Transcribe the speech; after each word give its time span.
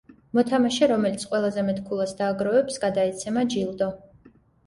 მოთამაშე 0.35 0.87
რომელიც 0.91 1.25
ყველაზე 1.33 1.65
მეტ 1.67 1.81
ქულას 1.89 2.15
დააგროვებს, 2.21 2.79
გადაეცემა 2.87 3.43
ჯილდო. 3.57 3.91